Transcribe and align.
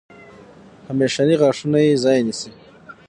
همیشني 0.89 1.35
غاښونه 1.41 1.79
یې 1.85 2.01
ځای 2.03 2.19
نیسي. 2.27 2.51